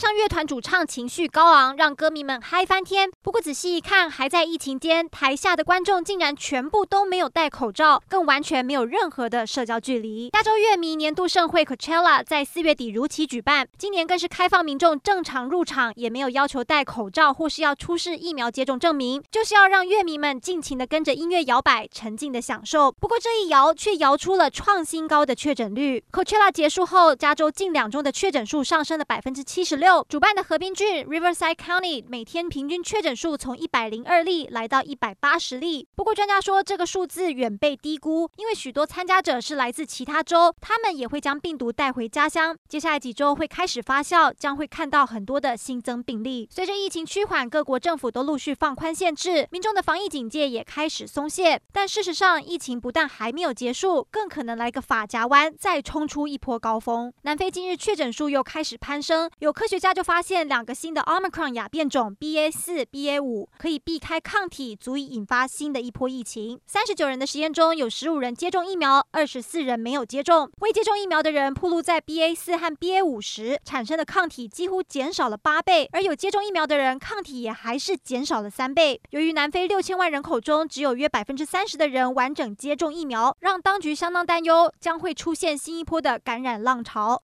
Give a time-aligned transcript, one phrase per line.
[0.00, 3.10] 上乐团主唱情绪高昂，让歌迷们嗨翻天。
[3.20, 10.30] 不过仔细一看，还在疫情间，台下的观众竟然全部都没有戴口罩，更完全没有任何的社交距离。
[10.32, 22.90] 亚洲乐迷年度盛会 Coachella 在四月底如期举办，今年更是开放民众正常入场，也没有要求戴口罩或是要出示疫苗接种证明，就是要让乐迷们尽情的跟着音乐摇摆，沉浸的享受。
[22.90, 26.02] 不过这一摇却摇出了创新高的确诊率。
[26.10, 29.89] Coachella 结束后，加州近两周的确诊数上升了百分之七十六。
[30.08, 35.88] 主办的河滨郡 Riverside County 每天平均确诊数从一百零二例来到一百八十例。
[35.96, 42.56] 不过专家说，这个数字远被低估，因为许多参加者是来自其他州，他们也会将病毒带回家乡。
[42.68, 46.48] 接下来几周会开始发酵，将会看到很多的新增病例。
[46.52, 51.60] 随着疫情趋缓，各国政府都陆续放宽限制，民众的防疫警戒也开始松懈。
[51.72, 57.12] 但事实上，疫情不但还没有结束，更可能来个发夹弯，再冲出一波高峰。
[57.22, 66.60] 南非今日确诊数又开始攀升，有科学家就发现两个新的 Omicron 亚变种 BA 四、BA 五可以避开抗体，足以引发新的一波疫情。
[66.66, 70.50] 三十九人的实验中有十五人接种疫苗，二十四人没有接种。
[70.60, 79.00] 未接种疫苗的人暴露在 BA 四和 BA 五时，产生的抗体几乎减少了八倍，而有接种疫苗的人抗体也还是减少了三倍。
[79.10, 87.18] 由于南非六千万人口中只有约百分之三十的人完整接种疫苗，让当局相当担忧将会出现新一波的感染浪潮。